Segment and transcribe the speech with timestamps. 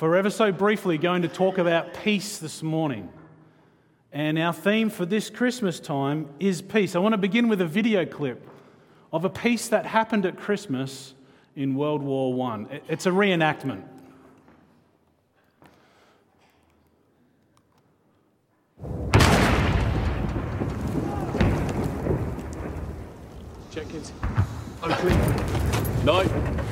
[0.00, 3.06] for ever so briefly going to talk about peace this morning.
[4.14, 6.96] And our theme for this Christmas time is peace.
[6.96, 8.48] I want to begin with a video clip
[9.12, 11.12] of a peace that happened at Christmas
[11.54, 12.80] in World War I.
[12.88, 13.82] It's a reenactment.
[23.70, 24.12] Jenkins.
[24.82, 25.14] Oakley.
[26.06, 26.69] Knight.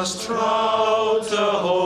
[0.00, 1.79] Das traute hochheilige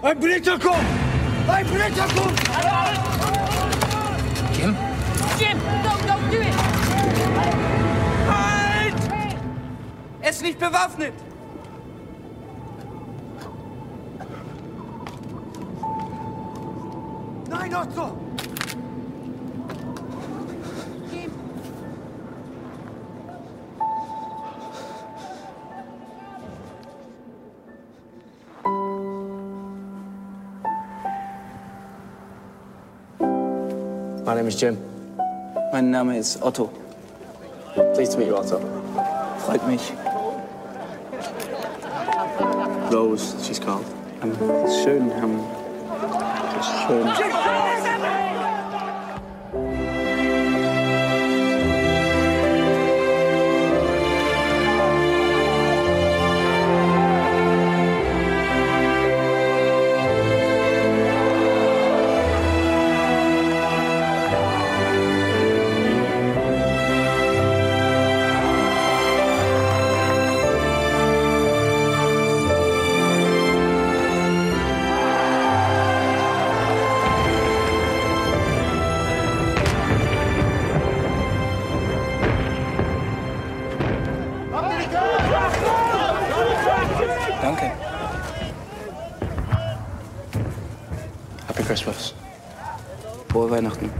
[0.00, 0.78] Ein Blitzer kommt!
[1.48, 2.40] Ein Blitzer kommt!
[5.38, 6.54] Jim, don't, don't do it!
[8.28, 8.94] Halt!
[10.20, 11.14] Er ist nicht bewaffnet!
[17.48, 18.27] Nein, Otto!
[34.38, 34.78] Name is Jim.
[35.72, 36.70] Mein Name ist Otto.
[37.94, 38.60] Pleased to meet you, Otto.
[39.38, 39.92] Freut mich.
[42.92, 43.84] Rose, she's called.
[44.22, 44.32] Ähm,
[44.84, 45.40] schön, ähm,
[46.86, 47.67] schön.
[87.48, 87.72] Danke.
[91.46, 92.14] Happy Christmas.
[93.30, 93.90] Frohe Weihnachten.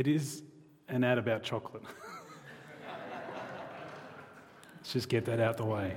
[0.00, 0.42] It is
[0.88, 1.82] an ad about chocolate.
[4.78, 5.94] Let's just get that out the way.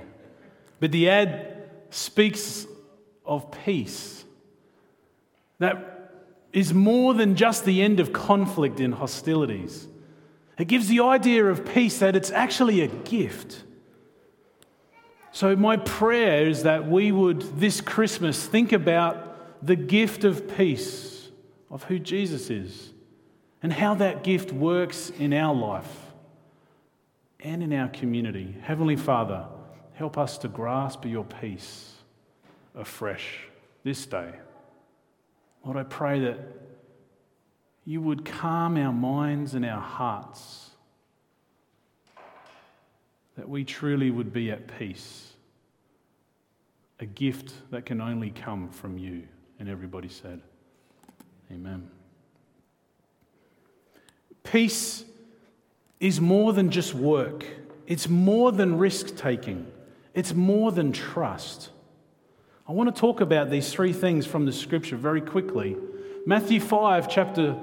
[0.78, 2.66] But the ad speaks
[3.24, 4.26] of peace
[5.58, 6.20] that
[6.52, 9.88] is more than just the end of conflict and hostilities.
[10.58, 13.64] It gives the idea of peace that it's actually a gift.
[15.32, 21.30] So, my prayer is that we would this Christmas think about the gift of peace,
[21.70, 22.90] of who Jesus is,
[23.64, 26.12] and how that gift works in our life
[27.40, 28.54] and in our community.
[28.60, 29.46] Heavenly Father,
[29.94, 31.94] help us to grasp your peace
[32.74, 33.38] afresh
[33.82, 34.34] this day.
[35.64, 36.40] Lord, I pray that
[37.86, 40.68] you would calm our minds and our hearts,
[43.38, 45.32] that we truly would be at peace,
[47.00, 49.22] a gift that can only come from you.
[49.58, 50.42] And everybody said,
[51.50, 51.88] Amen.
[54.54, 55.04] Peace
[55.98, 57.44] is more than just work,
[57.88, 59.66] it's more than risk taking,
[60.14, 61.70] it's more than trust.
[62.68, 65.76] I want to talk about these three things from the scripture very quickly.
[66.24, 67.56] Matthew 5, chapter,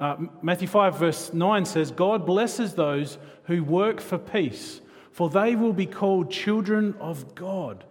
[0.00, 4.80] uh, Matthew 5, verse 9 says, God blesses those who work for peace,
[5.12, 7.84] for they will be called children of God.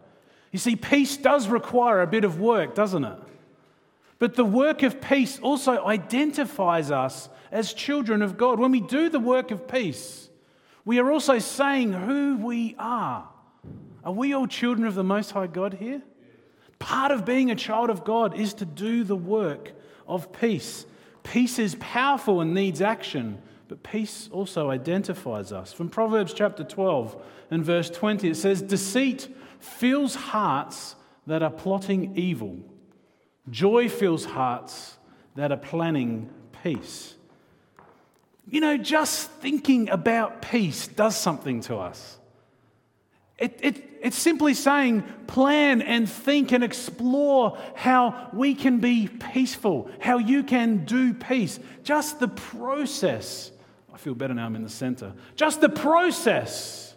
[0.52, 3.20] You see, peace does require a bit of work, doesn't it?
[4.20, 8.60] But the work of peace also identifies us as children of God.
[8.60, 10.30] When we do the work of peace,
[10.86, 13.30] we are also saying who we are.
[14.04, 16.02] Are we all children of the Most High God here?
[16.80, 19.74] Part of being a child of God is to do the work
[20.08, 20.86] of peace.
[21.24, 25.74] Peace is powerful and needs action, but peace also identifies us.
[25.74, 27.22] From Proverbs chapter 12
[27.52, 29.28] and verse 20, it says, Deceit
[29.60, 32.58] fills hearts that are plotting evil,
[33.50, 34.98] joy fills hearts
[35.36, 36.30] that are planning
[36.64, 37.16] peace.
[38.50, 42.18] You know, just thinking about peace does something to us.
[43.38, 49.92] It, it, it's simply saying, plan and think and explore how we can be peaceful,
[50.00, 51.60] how you can do peace.
[51.84, 53.52] Just the process.
[53.94, 55.14] I feel better now I'm in the center.
[55.36, 56.96] Just the process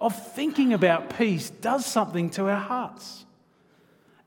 [0.00, 3.26] of thinking about peace does something to our hearts.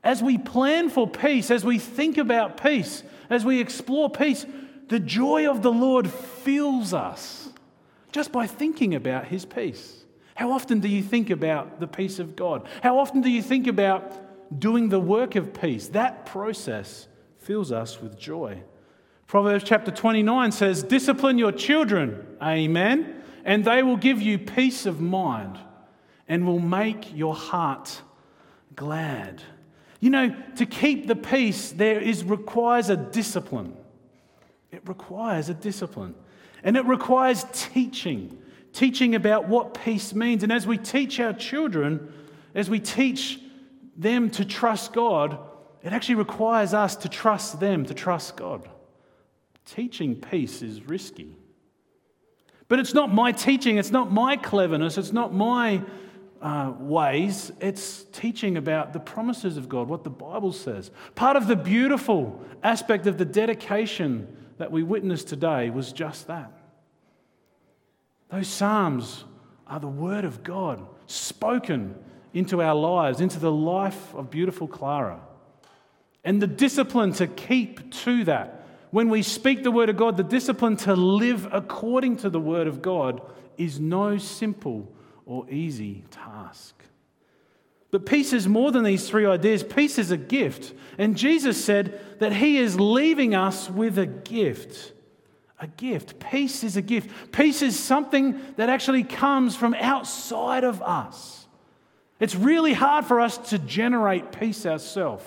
[0.04, 4.44] As we plan for peace, as we think about peace, as we explore peace,
[4.88, 7.48] the joy of the Lord fills us
[8.10, 10.04] just by thinking about his peace.
[10.34, 12.66] How often do you think about the peace of God?
[12.82, 15.88] How often do you think about doing the work of peace?
[15.88, 17.06] That process
[17.38, 18.62] fills us with joy.
[19.26, 25.00] Proverbs chapter 29 says, Discipline your children, amen, and they will give you peace of
[25.00, 25.58] mind
[26.28, 28.02] and will make your heart
[28.76, 29.42] glad.
[30.02, 33.76] You know, to keep the peace, there is requires a discipline.
[34.72, 36.16] It requires a discipline.
[36.64, 38.36] And it requires teaching
[38.72, 40.42] teaching about what peace means.
[40.42, 42.12] And as we teach our children,
[42.54, 43.38] as we teach
[43.96, 45.38] them to trust God,
[45.82, 48.68] it actually requires us to trust them to trust God.
[49.66, 51.36] Teaching peace is risky.
[52.68, 55.82] But it's not my teaching, it's not my cleverness, it's not my
[56.42, 57.52] uh, ways.
[57.60, 60.90] It's teaching about the promises of God, what the Bible says.
[61.14, 66.52] Part of the beautiful aspect of the dedication that we witnessed today was just that.
[68.30, 69.24] Those Psalms
[69.66, 71.94] are the Word of God spoken
[72.34, 75.20] into our lives, into the life of beautiful Clara.
[76.24, 78.66] And the discipline to keep to that.
[78.90, 82.66] When we speak the Word of God, the discipline to live according to the Word
[82.66, 83.22] of God
[83.56, 84.92] is no simple
[85.26, 86.82] or easy task.
[87.90, 89.62] But peace is more than these three ideas.
[89.62, 90.72] Peace is a gift.
[90.96, 94.92] And Jesus said that He is leaving us with a gift
[95.62, 96.18] a gift.
[96.18, 97.08] Peace is a gift.
[97.30, 101.46] Peace is something that actually comes from outside of us.
[102.18, 105.24] It's really hard for us to generate peace ourselves.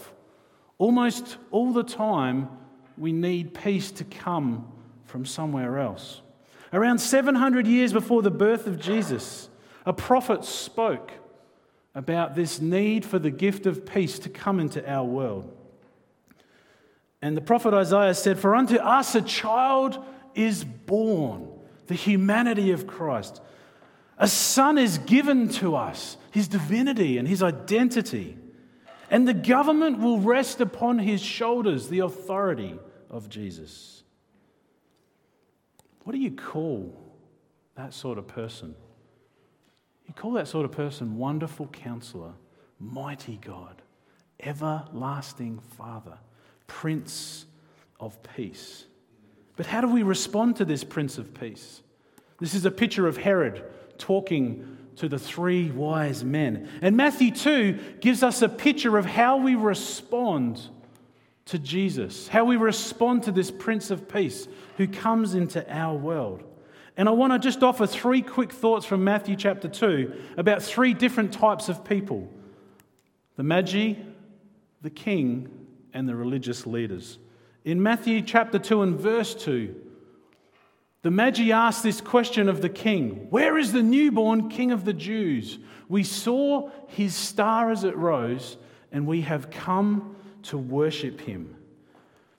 [0.77, 2.49] Almost all the time,
[2.97, 4.67] we need peace to come
[5.05, 6.21] from somewhere else.
[6.73, 9.47] Around 700 years before the birth of Jesus,
[9.85, 11.11] a prophet spoke
[11.93, 15.51] about this need for the gift of peace to come into our world.
[17.21, 20.03] And the prophet Isaiah said, For unto us a child
[20.35, 21.47] is born,
[21.87, 23.41] the humanity of Christ.
[24.17, 28.37] A son is given to us, his divinity and his identity.
[29.09, 32.77] And the government will rest upon his shoulders, the authority
[33.09, 34.03] of Jesus.
[36.03, 36.95] What do you call
[37.75, 38.75] that sort of person?
[40.07, 42.33] You call that sort of person wonderful counselor,
[42.79, 43.81] mighty God,
[44.39, 46.17] everlasting Father,
[46.67, 47.45] Prince
[47.99, 48.85] of Peace.
[49.55, 51.81] But how do we respond to this Prince of Peace?
[52.39, 53.63] This is a picture of Herod
[53.97, 56.69] talking to the three wise men.
[56.81, 60.61] And Matthew 2 gives us a picture of how we respond
[61.45, 64.47] to Jesus, how we respond to this Prince of Peace
[64.77, 66.43] who comes into our world.
[66.97, 70.93] And I want to just offer three quick thoughts from Matthew chapter 2 about three
[70.93, 72.29] different types of people
[73.35, 73.95] the Magi,
[74.81, 75.49] the king,
[75.93, 77.17] and the religious leaders.
[77.65, 79.75] In Matthew chapter 2 and verse 2,
[81.01, 84.93] the Magi asked this question of the king Where is the newborn king of the
[84.93, 85.59] Jews?
[85.89, 88.57] We saw his star as it rose,
[88.91, 91.54] and we have come to worship him.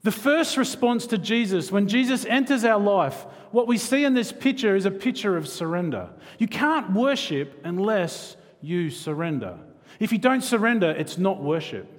[0.03, 4.33] The first response to Jesus, when Jesus enters our life, what we see in this
[4.33, 6.11] picture is a picture of surrender.
[6.39, 9.59] You can't worship unless you surrender.
[9.99, 11.91] If you don't surrender, it's not worship.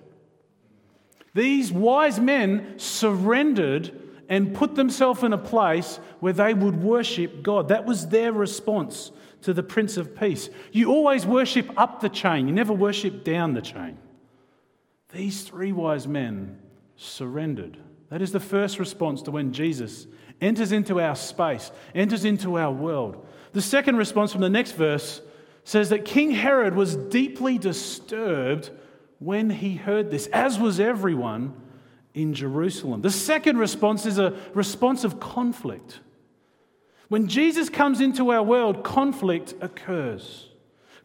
[1.33, 3.91] These wise men surrendered
[4.29, 7.69] and put themselves in a place where they would worship God.
[7.69, 9.11] That was their response
[9.41, 10.49] to the Prince of Peace.
[10.71, 13.97] You always worship up the chain, you never worship down the chain.
[15.13, 16.59] These three wise men
[16.95, 17.77] surrendered.
[18.09, 20.07] That is the first response to when Jesus
[20.39, 23.25] enters into our space, enters into our world.
[23.53, 25.21] The second response from the next verse
[25.63, 28.69] says that King Herod was deeply disturbed
[29.19, 31.53] when he heard this, as was everyone
[32.13, 33.01] in Jerusalem.
[33.01, 35.99] The second response is a response of conflict.
[37.09, 40.49] When Jesus comes into our world, conflict occurs.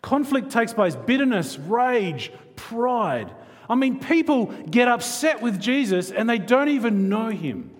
[0.00, 3.32] Conflict takes place bitterness, rage, pride.
[3.72, 7.70] I mean, people get upset with Jesus and they don't even know him.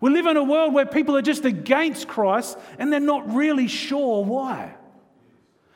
[0.00, 3.68] We live in a world where people are just against Christ and they're not really
[3.68, 4.74] sure why.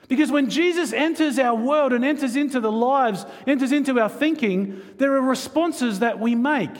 [0.08, 4.82] Because when Jesus enters our world and enters into the lives, enters into our thinking,
[4.98, 6.74] there are responses that we make.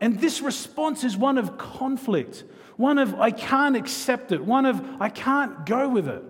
[0.00, 2.44] And this response is one of conflict,
[2.78, 6.24] one of I can't accept it, one of I can't go with it.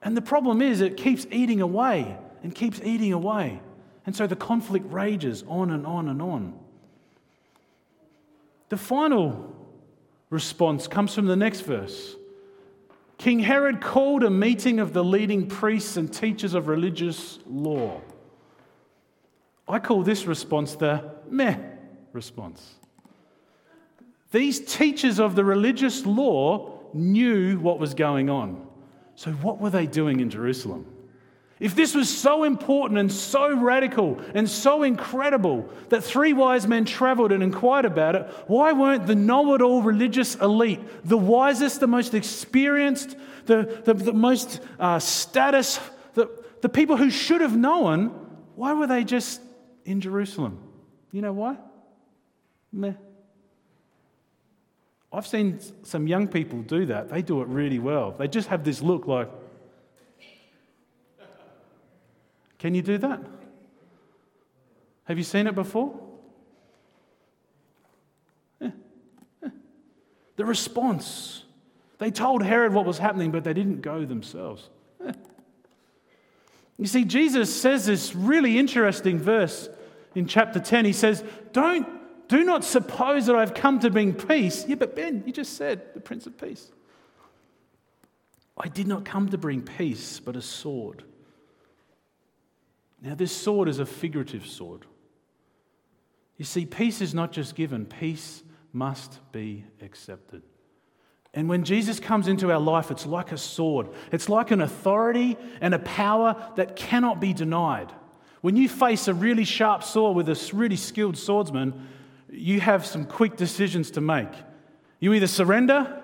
[0.00, 3.60] And the problem is it keeps eating away and keeps eating away.
[4.10, 6.58] And so the conflict rages on and on and on.
[8.68, 9.54] The final
[10.30, 12.16] response comes from the next verse.
[13.18, 18.00] King Herod called a meeting of the leading priests and teachers of religious law.
[19.68, 21.56] I call this response the meh
[22.12, 22.68] response.
[24.32, 28.66] These teachers of the religious law knew what was going on.
[29.14, 30.84] So, what were they doing in Jerusalem?
[31.60, 36.86] If this was so important and so radical and so incredible that three wise men
[36.86, 41.80] traveled and inquired about it, why weren't the know it all religious elite, the wisest,
[41.80, 43.14] the most experienced,
[43.44, 45.78] the, the, the most uh, status,
[46.14, 46.30] the,
[46.62, 48.08] the people who should have known,
[48.56, 49.42] why were they just
[49.84, 50.62] in Jerusalem?
[51.12, 51.58] You know why?
[52.72, 52.94] Meh.
[55.12, 57.10] I've seen some young people do that.
[57.10, 58.12] They do it really well.
[58.12, 59.28] They just have this look like,
[62.60, 63.20] Can you do that?
[65.04, 65.98] Have you seen it before?
[70.36, 71.44] The response.
[71.98, 74.70] They told Herod what was happening, but they didn't go themselves.
[76.78, 79.68] You see, Jesus says this really interesting verse
[80.14, 80.86] in chapter 10.
[80.86, 81.86] He says, Don't
[82.28, 84.64] do not suppose that I've come to bring peace.
[84.66, 86.70] Yeah, but Ben, you just said the Prince of Peace.
[88.56, 91.04] I did not come to bring peace, but a sword.
[93.02, 94.84] Now, this sword is a figurative sword.
[96.36, 98.42] You see, peace is not just given, peace
[98.72, 100.42] must be accepted.
[101.32, 103.88] And when Jesus comes into our life, it's like a sword.
[104.10, 107.92] It's like an authority and a power that cannot be denied.
[108.40, 111.88] When you face a really sharp sword with a really skilled swordsman,
[112.30, 114.30] you have some quick decisions to make.
[114.98, 116.02] You either surrender,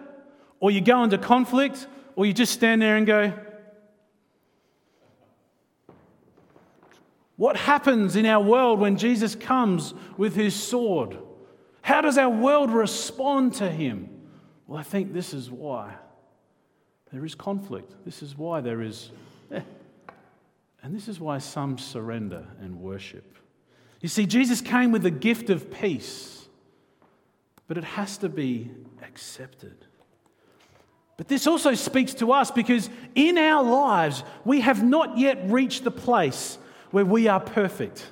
[0.61, 3.33] or you go into conflict, or you just stand there and go,
[7.37, 11.19] What happens in our world when Jesus comes with his sword?
[11.83, 14.09] How does our world respond to him?
[14.67, 15.95] Well, I think this is why.
[17.13, 17.95] There is conflict.
[18.05, 19.11] This is why there is.
[19.53, 19.61] Eh.
[20.83, 23.37] And this is why some surrender and worship.
[24.01, 26.47] You see, Jesus came with the gift of peace,
[27.67, 28.71] but it has to be
[29.03, 29.77] accepted.
[31.17, 35.85] But this also speaks to us because in our lives, we have not yet reached
[35.85, 36.59] the place
[36.97, 38.07] where we are perfect.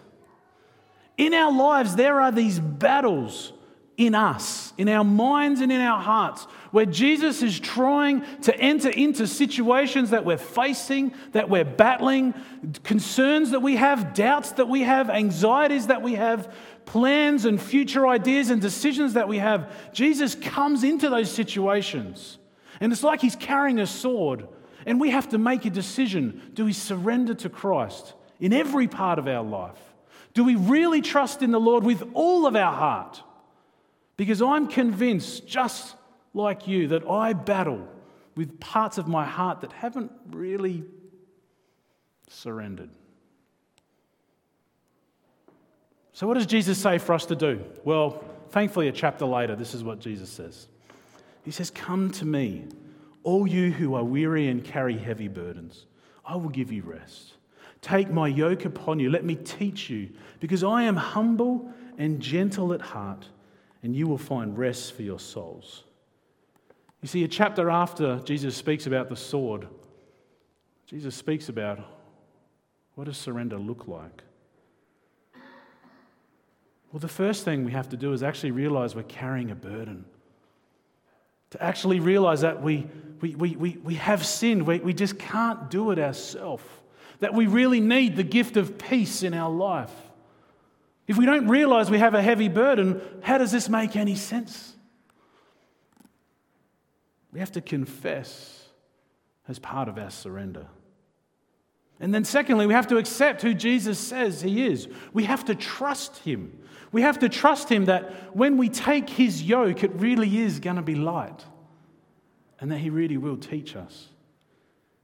[1.17, 3.55] In our lives, there are these battles
[3.97, 8.91] in us, in our minds and in our hearts, where Jesus is trying to enter
[8.91, 12.35] into situations that we're facing, that we're battling,
[12.83, 18.07] concerns that we have, doubts that we have, anxieties that we have, plans and future
[18.07, 19.73] ideas and decisions that we have.
[19.95, 22.37] Jesus comes into those situations.
[22.81, 24.47] And it's like he's carrying a sword,
[24.85, 26.51] and we have to make a decision.
[26.53, 28.13] Do we surrender to Christ?
[28.45, 29.79] In every part of our life?
[30.35, 33.23] Do we really trust in the Lord with all of our heart?
[34.19, 35.97] Because I'm convinced, just
[36.35, 37.89] like you, that I battle
[38.37, 40.85] with parts of my heart that haven't really
[42.29, 42.91] surrendered.
[46.13, 47.65] So, what does Jesus say for us to do?
[47.83, 50.69] Well, thankfully, a chapter later, this is what Jesus says
[51.47, 52.67] He says, Come to me,
[53.23, 55.87] all you who are weary and carry heavy burdens,
[56.27, 57.34] I will give you rest.
[57.85, 59.11] Take my yoke upon you.
[59.11, 60.09] Let me teach you,
[60.41, 63.29] because I am humble and gentle at heart,
[63.83, 65.85] and you will find rest for your souls.
[67.03, 69.69] You see, a chapter after Jesus speaks about the sword,
[70.87, 71.79] Jesus speaks about
[72.95, 74.23] what does surrender look like?
[76.91, 80.07] Well, the first thing we have to do is actually realize we're carrying a burden.
[81.51, 82.87] To actually realize that we,
[83.21, 86.65] we, we, we, we have sinned, we, we just can't do it ourselves
[87.21, 89.93] that we really need the gift of peace in our life.
[91.07, 94.75] If we don't realize we have a heavy burden, how does this make any sense?
[97.33, 98.69] We have to confess
[99.49, 100.67] as part of our surrender.
[102.01, 104.89] And then, secondly, we have to accept who Jesus says he is.
[105.13, 106.59] We have to trust him.
[106.91, 110.77] We have to trust him that when we take his yoke, it really is going
[110.77, 111.45] to be light
[112.61, 114.09] and that he really will teach us.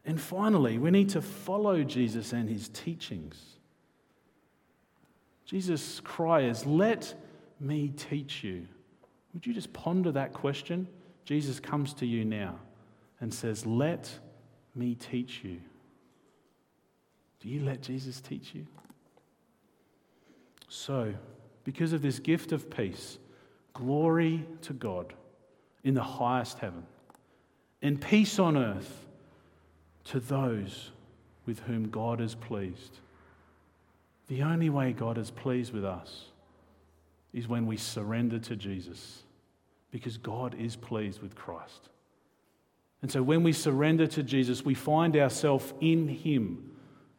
[0.04, 3.36] And finally, we need to follow Jesus and his teachings.
[5.44, 7.14] Jesus' cry is, Let
[7.58, 8.66] me teach you.
[9.34, 10.88] Would you just ponder that question?
[11.24, 12.58] Jesus comes to you now
[13.20, 14.10] and says, Let
[14.74, 15.60] me teach you.
[17.40, 18.66] Do you let Jesus teach you?
[20.68, 21.14] So,
[21.64, 23.18] because of this gift of peace,
[23.74, 25.14] glory to God
[25.82, 26.84] in the highest heaven,
[27.82, 29.06] and peace on earth
[30.04, 30.90] to those
[31.46, 32.98] with whom God is pleased.
[34.28, 36.26] The only way God is pleased with us
[37.32, 39.22] is when we surrender to Jesus,
[39.90, 41.88] because God is pleased with Christ.
[43.02, 46.70] And so when we surrender to Jesus, we find ourselves in Him,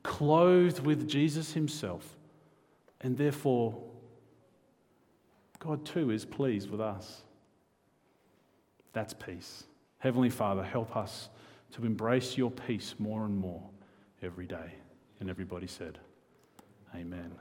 [0.04, 2.18] clothed with Jesus Himself,
[3.02, 3.78] and therefore,
[5.60, 7.24] God too is pleased with us.
[8.94, 9.64] That's peace.
[10.00, 11.30] Heavenly Father, help us
[11.72, 13.64] to embrace your peace more and more
[14.22, 14.76] every day.
[15.20, 16.00] And everybody said,
[16.96, 17.32] Amen.